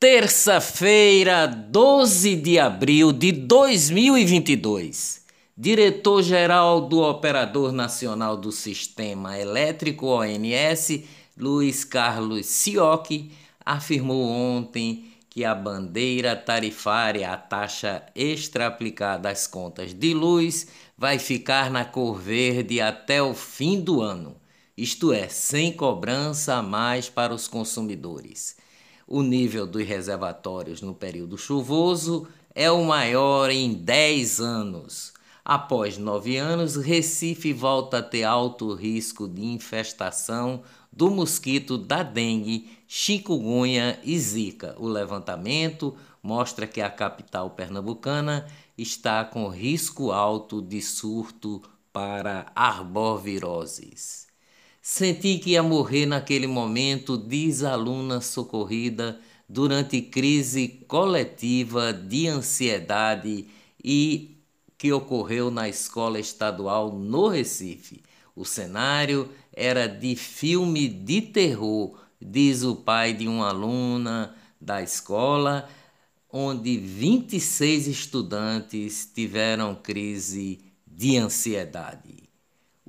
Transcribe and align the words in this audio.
Terça-feira, 0.00 1.46
12 1.46 2.34
de 2.36 2.58
abril 2.58 3.12
de 3.12 3.32
2022. 3.32 5.26
Diretor-geral 5.54 6.88
do 6.88 7.02
Operador 7.02 7.70
Nacional 7.70 8.34
do 8.34 8.50
Sistema 8.50 9.38
Elétrico 9.38 10.06
ONS, 10.06 11.02
Luiz 11.36 11.84
Carlos 11.84 12.46
Sioc, 12.46 13.30
afirmou 13.62 14.26
ontem 14.26 15.12
que 15.28 15.44
a 15.44 15.54
bandeira 15.54 16.34
tarifária, 16.34 17.30
a 17.30 17.36
taxa 17.36 18.02
extra 18.14 18.68
aplicada 18.68 19.28
às 19.28 19.46
contas 19.46 19.92
de 19.92 20.14
luz, 20.14 20.68
vai 20.96 21.18
ficar 21.18 21.70
na 21.70 21.84
cor 21.84 22.18
verde 22.18 22.80
até 22.80 23.22
o 23.22 23.34
fim 23.34 23.78
do 23.78 24.00
ano, 24.00 24.34
isto 24.74 25.12
é, 25.12 25.28
sem 25.28 25.70
cobrança 25.70 26.54
a 26.54 26.62
mais 26.62 27.10
para 27.10 27.34
os 27.34 27.46
consumidores. 27.46 28.56
O 29.12 29.22
nível 29.22 29.66
dos 29.66 29.84
reservatórios 29.84 30.80
no 30.80 30.94
período 30.94 31.36
chuvoso 31.36 32.28
é 32.54 32.70
o 32.70 32.84
maior 32.84 33.50
em 33.50 33.74
10 33.74 34.38
anos. 34.38 35.12
Após 35.44 35.98
nove 35.98 36.36
anos, 36.36 36.76
Recife 36.76 37.52
volta 37.52 37.98
a 37.98 38.02
ter 38.04 38.22
alto 38.22 38.72
risco 38.72 39.26
de 39.26 39.44
infestação 39.44 40.62
do 40.92 41.10
mosquito 41.10 41.76
da 41.76 42.04
dengue, 42.04 42.70
chikungunya 42.86 43.98
e 44.04 44.16
zika. 44.16 44.76
O 44.78 44.86
levantamento 44.86 45.96
mostra 46.22 46.64
que 46.64 46.80
a 46.80 46.88
capital 46.88 47.50
pernambucana 47.50 48.46
está 48.78 49.24
com 49.24 49.48
risco 49.48 50.12
alto 50.12 50.62
de 50.62 50.80
surto 50.80 51.60
para 51.92 52.46
arboviroses. 52.54 54.29
Senti 54.92 55.38
que 55.38 55.50
ia 55.50 55.62
morrer 55.62 56.04
naquele 56.04 56.48
momento, 56.48 57.16
diz 57.16 57.62
aluna 57.62 58.20
socorrida 58.20 59.20
durante 59.48 60.02
crise 60.02 60.66
coletiva 60.88 61.92
de 61.92 62.26
ansiedade 62.26 63.46
e 63.84 64.36
que 64.76 64.92
ocorreu 64.92 65.48
na 65.48 65.68
escola 65.68 66.18
estadual 66.18 66.90
no 66.92 67.28
Recife. 67.28 68.02
O 68.34 68.44
cenário 68.44 69.28
era 69.52 69.86
de 69.86 70.16
filme 70.16 70.88
de 70.88 71.22
terror, 71.22 71.96
diz 72.20 72.64
o 72.64 72.74
pai 72.74 73.14
de 73.14 73.28
uma 73.28 73.50
aluna 73.50 74.34
da 74.60 74.82
escola, 74.82 75.70
onde 76.32 76.76
26 76.76 77.86
estudantes 77.86 79.08
tiveram 79.14 79.72
crise 79.72 80.58
de 80.84 81.16
ansiedade 81.16 82.19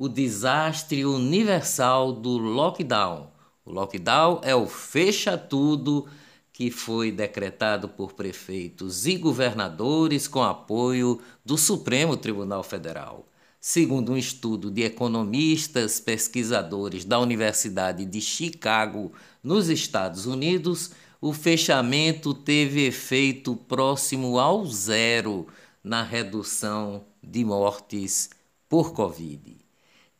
o 0.01 0.09
desastre 0.09 1.05
universal 1.05 2.11
do 2.11 2.35
lockdown. 2.35 3.29
O 3.63 3.71
lockdown 3.71 4.41
é 4.41 4.55
o 4.55 4.65
fecha 4.65 5.37
tudo 5.37 6.07
que 6.51 6.71
foi 6.71 7.11
decretado 7.11 7.87
por 7.87 8.13
prefeitos 8.13 9.05
e 9.05 9.15
governadores 9.15 10.27
com 10.27 10.41
apoio 10.41 11.21
do 11.45 11.55
Supremo 11.55 12.17
Tribunal 12.17 12.63
Federal. 12.63 13.27
Segundo 13.59 14.13
um 14.13 14.17
estudo 14.17 14.71
de 14.71 14.81
economistas 14.81 15.99
pesquisadores 15.99 17.05
da 17.05 17.19
Universidade 17.19 18.03
de 18.03 18.21
Chicago, 18.21 19.11
nos 19.43 19.69
Estados 19.69 20.25
Unidos, 20.25 20.93
o 21.21 21.31
fechamento 21.31 22.33
teve 22.33 22.87
efeito 22.87 23.55
próximo 23.55 24.39
ao 24.39 24.65
zero 24.65 25.45
na 25.83 26.01
redução 26.01 27.05
de 27.21 27.45
mortes 27.45 28.31
por 28.67 28.93
Covid. 28.93 29.60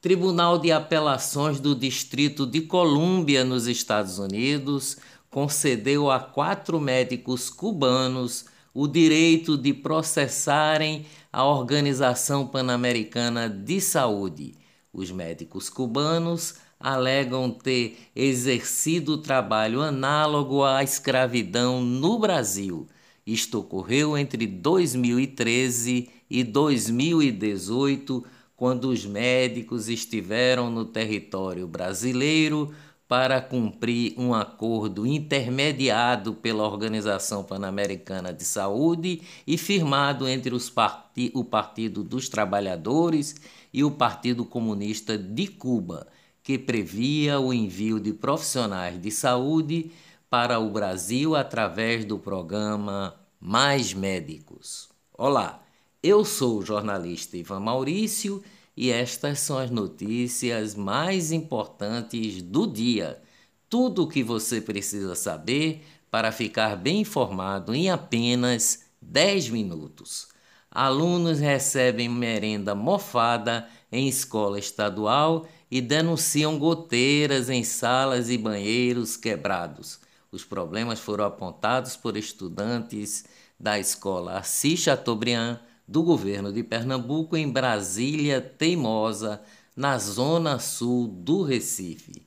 Tribunal 0.02 0.58
de 0.58 0.72
Apelações 0.72 1.60
do 1.60 1.76
Distrito 1.76 2.48
de 2.48 2.62
Colômbia, 2.62 3.44
nos 3.46 3.68
Estados 3.68 4.18
Unidos, 4.18 4.98
concedeu 5.30 6.10
a 6.10 6.20
quatro 6.20 6.82
médicos 6.82 7.52
cubanos 7.52 8.46
o 8.74 8.88
direito 8.88 9.56
de 9.56 9.76
processarem 9.76 11.06
a 11.32 11.46
Organização 11.46 12.48
Pan-Americana 12.48 13.48
de 13.48 13.80
Saúde. 13.80 14.56
Os 14.92 15.12
médicos 15.12 15.70
cubanos 15.70 16.56
alegam 16.80 17.52
ter 17.52 18.00
exercido 18.16 19.20
trabalho 19.20 19.84
análogo 19.84 20.64
à 20.64 20.84
escravidão 20.84 21.80
no 21.80 22.18
Brasil. 22.18 22.88
Isto 23.24 23.60
ocorreu 23.60 24.18
entre 24.18 24.48
2013 24.48 26.10
e 26.28 26.44
2018 26.44 28.26
quando 28.62 28.90
os 28.90 29.08
médicos 29.08 29.90
estiveram 29.90 30.70
no 30.70 30.86
território 30.86 31.68
brasileiro 31.68 32.72
para 33.08 33.42
cumprir 33.42 34.14
um 34.20 34.36
acordo 34.36 35.04
intermediado 35.04 36.36
pela 36.36 36.62
Organização 36.62 37.44
Pan-Americana 37.44 38.32
de 38.32 38.44
Saúde 38.44 39.24
e 39.48 39.58
firmado 39.58 40.28
entre 40.28 40.56
parti 40.70 41.32
o 41.34 41.44
Partido 41.44 42.04
dos 42.04 42.30
Trabalhadores 42.30 43.36
e 43.74 43.84
o 43.84 43.90
Partido 43.90 44.46
Comunista 44.46 45.18
de 45.18 45.48
Cuba, 45.48 46.06
que 46.44 46.60
previa 46.60 47.40
o 47.40 47.52
envio 47.52 48.00
de 48.00 48.14
profissionais 48.14 49.02
de 49.02 49.10
saúde 49.10 49.92
para 50.30 50.60
o 50.60 50.70
Brasil 50.70 51.36
através 51.36 52.06
do 52.06 52.20
programa 52.20 53.16
Mais 53.40 53.92
Médicos. 53.92 54.88
Olá! 55.18 55.61
Eu 56.04 56.26
sou 56.26 56.58
o 56.58 56.66
jornalista 56.66 57.38
Ivan 57.38 57.60
Maurício 57.60 58.44
e 58.76 58.90
estas 58.90 59.40
são 59.40 59.60
as 59.60 59.70
notícias 59.70 60.74
mais 60.74 61.32
importantes 61.32 62.42
do 62.42 62.66
dia. 62.66 63.22
Tudo 63.70 64.04
o 64.04 64.08
que 64.08 64.24
você 64.24 64.60
precisa 64.60 65.14
saber 65.14 65.86
para 66.10 66.32
ficar 66.32 66.76
bem 66.76 67.02
informado 67.02 67.76
em 67.76 67.92
apenas 67.92 68.86
10 69.00 69.50
minutos. 69.50 70.30
Alunos 70.72 71.38
recebem 71.38 72.10
merenda 72.10 72.74
mofada 72.74 73.70
em 73.92 74.08
escola 74.08 74.58
estadual 74.58 75.48
e 75.70 75.80
denunciam 75.82 76.58
goteiras 76.58 77.48
em 77.48 77.64
salas 77.64 78.28
e 78.28 78.40
banheiros 78.40 79.16
quebrados. 79.16 80.00
Os 80.32 80.44
problemas 80.44 81.00
foram 81.00 81.26
apontados 81.26 81.96
por 81.96 82.18
estudantes 82.18 83.24
da 83.60 83.78
escola 83.78 84.40
Assis 84.40 84.80
Chateaubriand 84.80 85.60
do 85.92 86.02
governo 86.04 86.54
de 86.54 86.64
Pernambuco 86.64 87.36
em 87.36 87.50
Brasília 87.50 88.40
Teimosa, 88.40 89.42
na 89.76 89.98
zona 89.98 90.58
sul 90.58 91.06
do 91.06 91.44
Recife. 91.44 92.26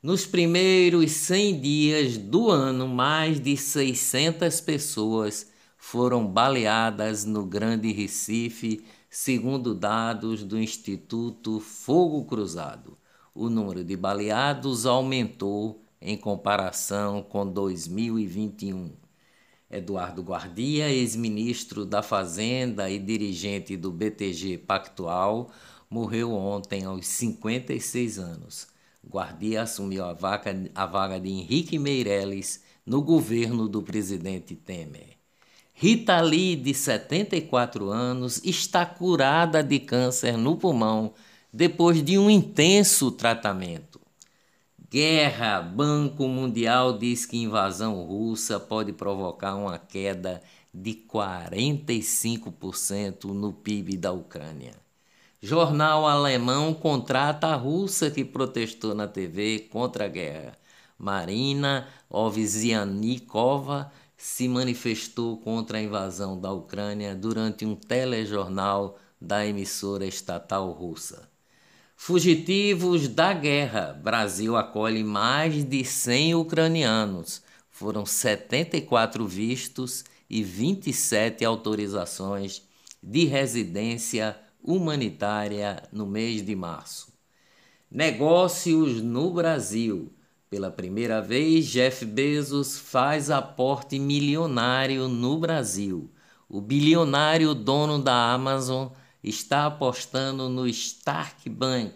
Nos 0.00 0.24
primeiros 0.24 1.10
100 1.10 1.60
dias 1.60 2.16
do 2.16 2.48
ano, 2.48 2.86
mais 2.86 3.40
de 3.40 3.56
600 3.56 4.60
pessoas 4.60 5.50
foram 5.76 6.24
baleadas 6.24 7.24
no 7.24 7.44
Grande 7.44 7.90
Recife, 7.90 8.84
segundo 9.10 9.74
dados 9.74 10.44
do 10.44 10.56
Instituto 10.56 11.58
Fogo 11.58 12.24
Cruzado. 12.24 12.96
O 13.34 13.50
número 13.50 13.82
de 13.82 13.96
baleados 13.96 14.86
aumentou 14.86 15.82
em 16.00 16.16
comparação 16.16 17.20
com 17.20 17.44
2021. 17.44 19.01
Eduardo 19.72 20.22
Guardia, 20.22 20.90
ex-ministro 20.90 21.86
da 21.86 22.02
Fazenda 22.02 22.90
e 22.90 22.98
dirigente 22.98 23.74
do 23.74 23.90
BTG 23.90 24.58
Pactual, 24.58 25.50
morreu 25.88 26.32
ontem 26.32 26.84
aos 26.84 27.06
56 27.06 28.18
anos. 28.18 28.66
Guardia 29.08 29.62
assumiu 29.62 30.04
a, 30.04 30.12
vaca, 30.12 30.54
a 30.74 30.84
vaga 30.84 31.18
de 31.18 31.30
Henrique 31.30 31.78
Meirelles 31.78 32.62
no 32.84 33.00
governo 33.00 33.66
do 33.66 33.82
presidente 33.82 34.54
Temer. 34.54 35.16
Rita 35.72 36.20
Lee, 36.20 36.54
de 36.54 36.74
74 36.74 37.88
anos, 37.88 38.42
está 38.44 38.84
curada 38.84 39.64
de 39.64 39.80
câncer 39.80 40.36
no 40.36 40.56
pulmão 40.56 41.14
depois 41.50 42.02
de 42.02 42.18
um 42.18 42.28
intenso 42.28 43.10
tratamento. 43.10 44.01
Guerra. 44.92 45.62
Banco 45.62 46.28
Mundial 46.28 46.98
diz 46.98 47.24
que 47.24 47.38
invasão 47.38 48.02
russa 48.02 48.60
pode 48.60 48.92
provocar 48.92 49.54
uma 49.54 49.78
queda 49.78 50.42
de 50.72 50.92
45% 50.92 53.32
no 53.32 53.54
PIB 53.54 53.96
da 53.96 54.12
Ucrânia. 54.12 54.74
Jornal 55.40 56.06
alemão 56.06 56.74
contrata 56.74 57.46
a 57.46 57.56
russa 57.56 58.10
que 58.10 58.22
protestou 58.22 58.94
na 58.94 59.08
TV 59.08 59.60
contra 59.60 60.04
a 60.04 60.08
guerra. 60.08 60.58
Marina 60.98 61.88
Ovsianikova 62.10 63.90
se 64.14 64.46
manifestou 64.46 65.38
contra 65.38 65.78
a 65.78 65.82
invasão 65.82 66.38
da 66.38 66.52
Ucrânia 66.52 67.14
durante 67.14 67.64
um 67.64 67.74
telejornal 67.74 68.98
da 69.18 69.46
emissora 69.46 70.04
estatal 70.04 70.70
russa. 70.70 71.31
Fugitivos 72.04 73.06
da 73.06 73.32
guerra. 73.32 73.96
Brasil 74.02 74.56
acolhe 74.56 75.04
mais 75.04 75.64
de 75.64 75.84
100 75.84 76.34
ucranianos. 76.34 77.44
Foram 77.70 78.04
74 78.04 79.24
vistos 79.24 80.04
e 80.28 80.42
27 80.42 81.44
autorizações 81.44 82.64
de 83.00 83.26
residência 83.26 84.36
humanitária 84.60 85.80
no 85.92 86.04
mês 86.04 86.44
de 86.44 86.56
março. 86.56 87.12
Negócios 87.88 89.00
no 89.00 89.30
Brasil. 89.32 90.12
Pela 90.50 90.72
primeira 90.72 91.22
vez, 91.22 91.66
Jeff 91.66 92.04
Bezos 92.04 92.76
faz 92.76 93.30
aporte 93.30 93.96
milionário 94.00 95.06
no 95.06 95.38
Brasil. 95.38 96.10
O 96.48 96.60
bilionário 96.60 97.54
dono 97.54 98.02
da 98.02 98.32
Amazon 98.32 98.88
está 99.22 99.66
apostando 99.66 100.48
no 100.48 100.66
Stark 100.66 101.48
Bank, 101.48 101.94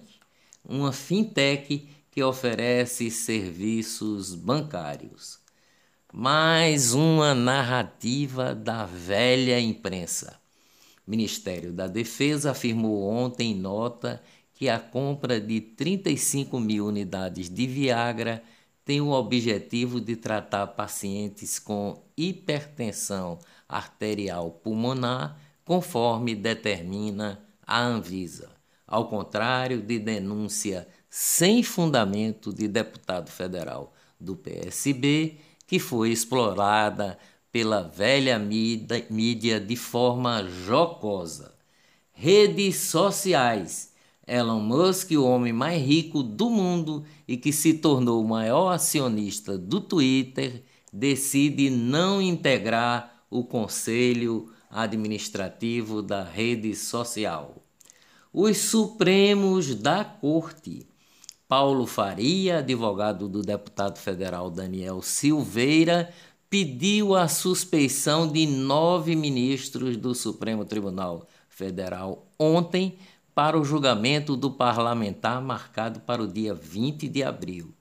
uma 0.65 0.93
fintech 0.93 1.89
que 2.11 2.23
oferece 2.23 3.11
serviços 3.11 4.35
bancários. 4.35 5.39
Mais 6.13 6.95
uma 6.95 7.35
narrativa 7.35 8.55
da 8.55 8.87
velha 8.87 9.61
imprensa. 9.61 10.41
O 11.07 11.11
Ministério 11.11 11.73
da 11.73 11.87
Defesa 11.87 12.53
afirmou 12.53 13.03
ontem 13.09 13.53
em 13.53 13.55
nota 13.55 14.23
que 14.55 14.69
a 14.69 14.79
compra 14.79 15.39
de 15.39 15.61
35 15.61 16.59
mil 16.59 16.87
unidades 16.87 17.51
de 17.51 17.67
Viagra 17.67 18.43
tem 18.85 19.01
o 19.01 19.11
objetivo 19.11 20.01
de 20.01 20.17
tratar 20.17 20.69
pacientes 20.69 21.59
com 21.59 22.03
hipertensão 22.17 23.39
arterial 23.69 24.51
pulmonar, 24.51 25.39
conforme 25.67 26.35
determina 26.35 27.45
a 27.67 27.83
Anvisa, 27.83 28.49
ao 28.87 29.09
contrário 29.09 29.83
de 29.83 29.99
denúncia 29.99 30.89
sem 31.11 31.63
fundamento 31.63 32.55
de 32.55 32.69
deputado 32.69 33.29
federal 33.31 33.93
do 34.19 34.37
PSB, 34.37 35.37
que 35.67 35.79
foi 35.79 36.11
explorada 36.11 37.19
pela 37.51 37.83
velha 37.83 38.39
mídia 38.39 39.61
de 39.61 39.77
forma 39.77 40.45
jocosa. 40.45 41.53
Redes 42.13 42.77
sociais 42.77 43.93
Elon 44.27 44.61
Musk, 44.61 45.11
o 45.13 45.25
homem 45.25 45.53
mais 45.53 45.81
rico 45.81 46.23
do 46.23 46.51
mundo 46.51 47.05
e 47.29 47.37
que 47.37 47.53
se 47.53 47.75
tornou 47.75 48.23
o 48.23 48.29
maior 48.29 48.71
acionista 48.71 49.57
do 49.59 49.81
Twitter, 49.81 50.65
decide 50.93 51.71
não 51.71 52.21
integrar 52.21 53.25
o 53.31 53.45
conselho 53.45 54.51
administrativo 54.77 56.03
da 56.03 56.23
rede 56.23 56.77
social. 56.77 57.57
Os 58.31 58.59
Supremos 58.59 59.75
da 59.75 60.05
Corte. 60.05 60.87
Paulo 61.49 61.87
Faria, 61.87 62.59
advogado 62.59 63.27
do 63.27 63.41
deputado 63.41 63.99
federal 63.99 64.51
Daniel 64.51 65.01
Silveira, 65.01 66.13
pediu 66.51 67.15
a 67.15 67.27
suspeição 67.27 68.31
de 68.31 68.47
nove 68.47 69.17
ministros 69.17 69.97
do 69.97 70.15
Supremo 70.15 70.65
Tribunal 70.65 71.27
Federal 71.49 72.27
ontem 72.39 72.99
para 73.35 73.59
o 73.59 73.65
julgamento 73.65 74.37
do 74.37 74.51
parlamentar 74.51 75.41
marcado 75.41 76.01
para 76.01 76.23
o 76.23 76.27
dia 76.27 76.55
20 76.55 77.09
de 77.09 77.23
abril. 77.23 77.73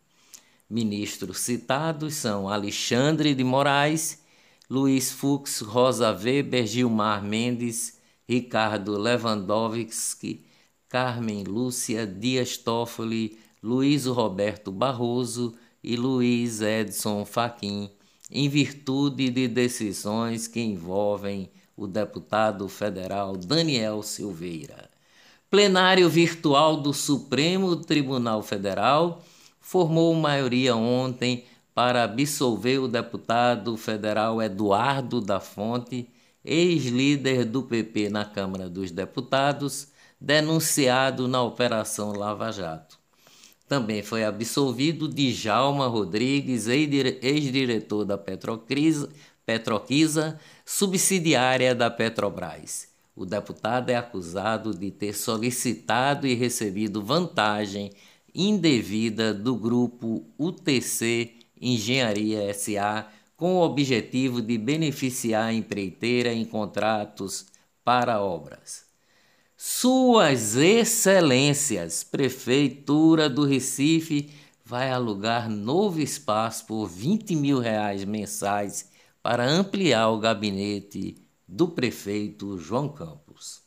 Ministros 0.69 1.39
citados 1.39 2.15
são 2.15 2.47
Alexandre 2.47 3.35
de 3.35 3.43
Moraes, 3.43 4.23
Luiz 4.69 5.11
Fux, 5.11 5.61
Rosa 5.61 6.11
Weber, 6.11 6.65
Gilmar 6.65 7.23
Mendes, 7.23 7.99
Ricardo 8.27 8.97
Lewandowski, 8.97 10.43
Carmen 10.89 11.43
Lúcia 11.43 12.07
Dias 12.07 12.57
Toffoli, 12.57 13.37
Luiz 13.61 14.05
Roberto 14.05 14.71
Barroso 14.71 15.55
e 15.83 15.95
Luiz 15.95 16.61
Edson 16.61 17.25
Fachin, 17.25 17.91
em 18.31 18.49
virtude 18.49 19.29
de 19.29 19.47
decisões 19.47 20.47
que 20.47 20.59
envolvem 20.59 21.49
o 21.77 21.85
deputado 21.85 22.67
federal 22.67 23.37
Daniel 23.37 24.01
Silveira. 24.01 24.89
Plenário 25.49 26.09
virtual 26.09 26.77
do 26.77 26.91
Supremo 26.91 27.75
Tribunal 27.75 28.41
Federal 28.41 29.23
formou 29.59 30.13
maioria 30.15 30.75
ontem 30.75 31.43
para 31.75 32.05
absolver 32.05 32.79
o 32.79 32.87
deputado 32.87 33.77
federal 33.77 34.41
Eduardo 34.41 35.21
da 35.21 35.39
Fonte, 35.39 36.09
ex-líder 36.43 37.45
do 37.45 37.61
PP 37.61 38.09
na 38.09 38.25
Câmara 38.25 38.67
dos 38.67 38.89
Deputados, 38.89 39.89
denunciado 40.19 41.27
na 41.27 41.43
Operação 41.43 42.13
Lava 42.13 42.51
Jato. 42.51 42.97
Também 43.67 44.01
foi 44.01 44.23
absolvido 44.23 45.07
Djalma 45.07 45.85
Rodrigues, 45.85 46.67
ex-diretor 46.67 48.05
da 48.05 48.17
Petroquisa, 48.17 49.09
Petroquisa, 49.45 50.39
subsidiária 50.65 51.75
da 51.75 51.91
Petrobras 51.91 52.95
o 53.15 53.25
deputado 53.25 53.89
é 53.89 53.95
acusado 53.95 54.77
de 54.77 54.91
ter 54.91 55.13
solicitado 55.13 56.27
e 56.27 56.33
recebido 56.33 57.01
vantagem 57.01 57.91
indevida 58.33 59.33
do 59.33 59.55
grupo 59.55 60.25
UTC 60.37 61.33
Engenharia 61.59 62.53
SA 62.53 63.07
com 63.37 63.55
o 63.55 63.61
objetivo 63.61 64.41
de 64.41 64.57
beneficiar 64.57 65.45
a 65.45 65.53
empreiteira 65.53 66.33
em 66.33 66.45
contratos 66.45 67.47
para 67.83 68.21
obras. 68.21 68.85
Suas 69.57 70.55
Excelências, 70.55 72.03
Prefeitura 72.03 73.29
do 73.29 73.45
Recife 73.45 74.29
vai 74.63 74.89
alugar 74.91 75.49
novo 75.49 76.01
espaço 76.01 76.65
por 76.65 76.87
20 76.87 77.35
mil 77.35 77.59
reais 77.59 78.03
mensais 78.03 78.89
para 79.21 79.47
ampliar 79.47 80.09
o 80.09 80.19
gabinete 80.19 81.15
do 81.47 81.67
prefeito 81.67 82.57
João 82.57 82.89
Campos. 82.89 83.61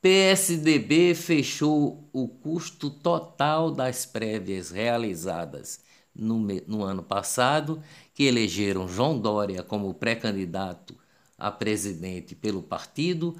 PSDB 0.00 1.14
fechou 1.14 2.08
o 2.12 2.28
custo 2.28 2.90
total 2.90 3.70
das 3.70 4.04
prévias 4.04 4.70
realizadas 4.70 5.80
no, 6.14 6.38
no 6.66 6.82
ano 6.82 7.02
passado, 7.02 7.82
que 8.14 8.24
elegeram 8.24 8.88
João 8.88 9.18
Dória 9.18 9.62
como 9.62 9.94
pré-candidato 9.94 10.94
a 11.38 11.50
presidente 11.50 12.34
pelo 12.34 12.62
partido, 12.62 13.36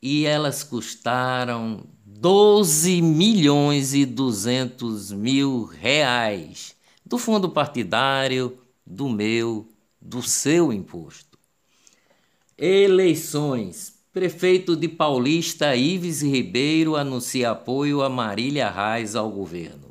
e 0.00 0.26
elas 0.26 0.62
custaram 0.62 1.84
12 2.04 3.00
milhões 3.00 3.94
e 3.94 4.04
200 4.04 5.12
mil 5.12 5.64
reais 5.64 6.74
do 7.04 7.18
fundo 7.18 7.50
partidário, 7.50 8.58
do 8.86 9.08
meu, 9.08 9.68
do 10.00 10.22
seu 10.22 10.72
imposto. 10.72 11.38
Eleições. 12.56 13.94
Prefeito 14.12 14.76
de 14.76 14.88
Paulista 14.88 15.74
Ives 15.74 16.22
Ribeiro 16.22 16.94
anuncia 16.94 17.50
apoio 17.50 18.00
a 18.00 18.08
Marília 18.08 18.70
Reis 18.70 19.16
ao 19.16 19.28
governo. 19.28 19.83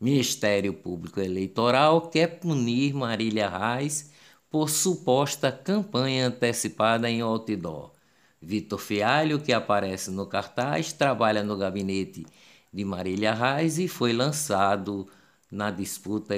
Ministério 0.00 0.72
Público 0.72 1.20
Eleitoral 1.20 2.08
quer 2.08 2.40
punir 2.40 2.94
Marília 2.94 3.50
Reis 3.50 4.10
por 4.50 4.70
suposta 4.70 5.52
campanha 5.52 6.28
antecipada 6.28 7.10
em 7.10 7.20
outdoor. 7.20 7.92
Vitor 8.40 8.78
Fialho, 8.78 9.38
que 9.38 9.52
aparece 9.52 10.10
no 10.10 10.24
cartaz, 10.24 10.94
trabalha 10.94 11.42
no 11.44 11.54
gabinete 11.54 12.24
de 12.72 12.82
Marília 12.82 13.34
Reis 13.34 13.78
e 13.78 13.86
foi 13.86 14.14
lançado 14.14 15.06
na 15.50 15.70
disputa 15.70 16.34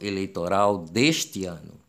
eleitoral 0.00 0.78
deste 0.78 1.46
ano. 1.46 1.80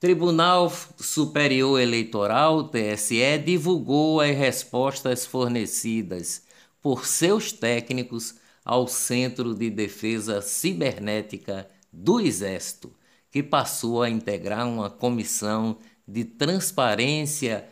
Tribunal 0.00 0.72
Superior 0.98 1.78
Eleitoral, 1.78 2.64
TSE, 2.64 3.38
divulgou 3.38 4.20
as 4.20 4.36
respostas 4.36 5.24
fornecidas 5.24 6.42
por 6.82 7.06
seus 7.06 7.52
técnicos 7.52 8.34
ao 8.70 8.86
Centro 8.86 9.52
de 9.52 9.68
Defesa 9.68 10.40
Cibernética 10.40 11.68
do 11.92 12.20
Exército, 12.20 12.94
que 13.28 13.42
passou 13.42 14.00
a 14.00 14.08
integrar 14.08 14.64
uma 14.64 14.88
comissão 14.88 15.76
de 16.06 16.24
transparência 16.24 17.68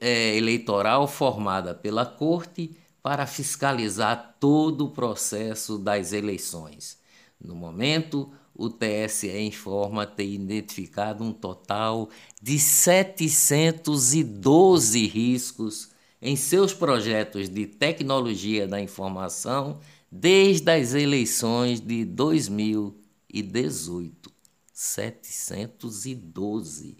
é, 0.00 0.34
eleitoral 0.34 1.06
formada 1.06 1.74
pela 1.74 2.06
Corte 2.06 2.74
para 3.02 3.26
fiscalizar 3.26 4.36
todo 4.40 4.86
o 4.86 4.90
processo 4.90 5.76
das 5.76 6.14
eleições. 6.14 6.98
No 7.38 7.54
momento, 7.54 8.32
o 8.54 8.70
TSE 8.70 9.38
informa 9.40 10.06
ter 10.06 10.32
identificado 10.32 11.22
um 11.22 11.30
total 11.30 12.08
de 12.40 12.58
712 12.58 15.06
riscos 15.08 15.90
em 16.22 16.36
seus 16.36 16.72
projetos 16.72 17.50
de 17.50 17.66
tecnologia 17.66 18.66
da 18.66 18.80
informação 18.80 19.78
desde 20.10 20.70
as 20.70 20.94
eleições 20.94 21.80
de 21.80 22.04
2018. 22.04 24.34
712. 24.72 26.96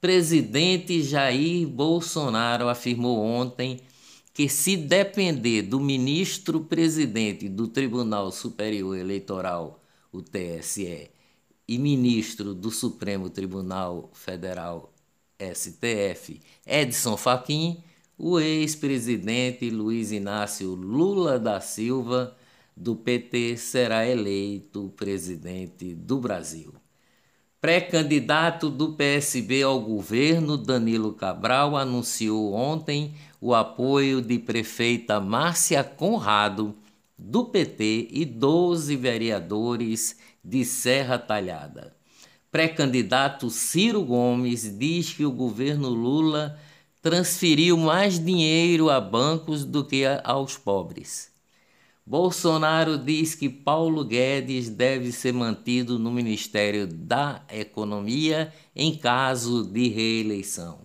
Presidente 0.00 1.02
Jair 1.02 1.66
Bolsonaro 1.66 2.68
afirmou 2.68 3.18
ontem 3.18 3.80
que, 4.32 4.48
se 4.48 4.76
depender 4.76 5.62
do 5.62 5.80
ministro-presidente 5.80 7.48
do 7.48 7.66
Tribunal 7.66 8.30
Superior 8.30 8.96
Eleitoral 8.96 9.82
o 10.12 10.22
TSE, 10.22 11.10
e 11.66 11.78
ministro 11.78 12.54
do 12.54 12.70
Supremo 12.70 13.28
Tribunal 13.30 14.10
Federal, 14.12 14.92
STF, 15.38 16.40
Edson 16.66 17.16
Fachin, 17.16 17.82
o 18.22 18.38
ex-presidente 18.38 19.70
Luiz 19.70 20.12
Inácio 20.12 20.74
Lula 20.74 21.38
da 21.38 21.58
Silva 21.58 22.36
do 22.76 22.94
PT 22.94 23.56
será 23.56 24.06
eleito 24.06 24.92
presidente 24.94 25.94
do 25.94 26.18
Brasil. 26.18 26.74
Pré-candidato 27.62 28.68
do 28.68 28.92
PSB 28.92 29.62
ao 29.62 29.80
governo, 29.80 30.58
Danilo 30.58 31.14
Cabral, 31.14 31.74
anunciou 31.78 32.52
ontem 32.52 33.14
o 33.40 33.54
apoio 33.54 34.20
de 34.20 34.38
prefeita 34.38 35.18
Márcia 35.18 35.82
Conrado, 35.82 36.76
do 37.18 37.46
PT, 37.46 38.08
e 38.10 38.26
12 38.26 38.96
vereadores 38.96 40.18
de 40.44 40.62
Serra 40.66 41.18
Talhada. 41.18 41.96
Pré-candidato 42.52 43.48
Ciro 43.48 44.04
Gomes 44.04 44.78
diz 44.78 45.10
que 45.14 45.24
o 45.24 45.32
governo 45.32 45.88
Lula 45.88 46.58
transferiu 47.02 47.76
mais 47.76 48.18
dinheiro 48.18 48.90
a 48.90 49.00
bancos 49.00 49.64
do 49.64 49.84
que 49.84 50.04
aos 50.24 50.56
pobres. 50.56 51.30
Bolsonaro 52.04 52.98
diz 52.98 53.34
que 53.34 53.48
Paulo 53.48 54.04
Guedes 54.04 54.68
deve 54.68 55.12
ser 55.12 55.32
mantido 55.32 55.98
no 55.98 56.10
Ministério 56.10 56.86
da 56.86 57.42
Economia 57.48 58.52
em 58.74 58.96
caso 58.96 59.64
de 59.64 59.88
reeleição. 59.88 60.80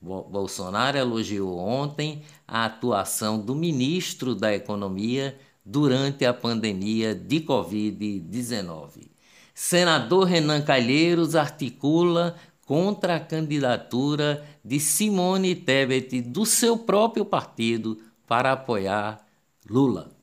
Bolsonaro 0.00 0.96
elogiou 0.96 1.58
ontem 1.58 2.22
a 2.46 2.66
atuação 2.66 3.40
do 3.40 3.54
ministro 3.54 4.34
da 4.34 4.54
Economia 4.54 5.36
durante 5.64 6.24
a 6.24 6.32
pandemia 6.32 7.14
de 7.14 7.40
Covid-19. 7.40 9.08
Senador 9.54 10.24
Renan 10.24 10.62
Calheiros 10.62 11.34
articula 11.34 12.36
contra 12.68 13.16
a 13.16 13.20
candidatura 13.20 14.46
de 14.62 14.78
Simone 14.78 15.54
Tebet 15.54 16.20
do 16.20 16.44
seu 16.44 16.76
próprio 16.76 17.24
partido 17.24 17.98
para 18.26 18.52
apoiar 18.52 19.24
Lula. 19.66 20.14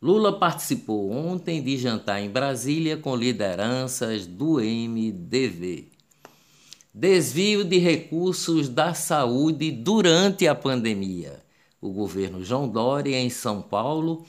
Lula 0.00 0.38
participou 0.38 1.10
ontem 1.10 1.60
de 1.60 1.76
jantar 1.76 2.22
em 2.22 2.30
Brasília 2.30 2.96
com 2.96 3.16
lideranças 3.16 4.24
do 4.24 4.60
MDV. 4.60 5.88
Desvio 6.94 7.64
de 7.64 7.78
recursos 7.78 8.68
da 8.68 8.94
saúde 8.94 9.72
durante 9.72 10.46
a 10.46 10.54
pandemia. 10.54 11.42
O 11.80 11.90
governo 11.90 12.44
João 12.44 12.68
Dória, 12.68 13.18
em 13.18 13.30
São 13.30 13.60
Paulo, 13.60 14.24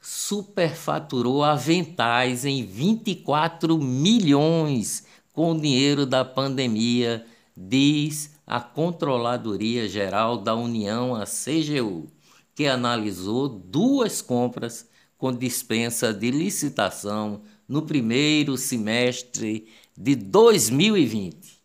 superfaturou 0.00 1.44
aventais 1.44 2.44
em 2.44 2.66
24 2.66 3.78
milhões 3.78 5.13
com 5.34 5.50
o 5.50 5.60
dinheiro 5.60 6.06
da 6.06 6.24
pandemia, 6.24 7.26
diz 7.56 8.30
a 8.46 8.60
Controladoria 8.60 9.88
Geral 9.88 10.38
da 10.38 10.54
União, 10.54 11.16
a 11.16 11.24
CGU, 11.26 12.06
que 12.54 12.68
analisou 12.68 13.48
duas 13.48 14.22
compras 14.22 14.88
com 15.18 15.32
dispensa 15.32 16.14
de 16.14 16.30
licitação 16.30 17.42
no 17.68 17.82
primeiro 17.82 18.56
semestre 18.56 19.66
de 19.98 20.14
2020. 20.14 21.60